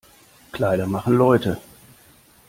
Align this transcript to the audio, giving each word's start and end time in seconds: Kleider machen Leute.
Kleider 0.51 0.87
machen 0.87 1.13
Leute. 1.15 1.59